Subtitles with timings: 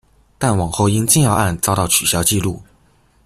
[0.39, 2.63] 但往后因禁药案遭到取消记录。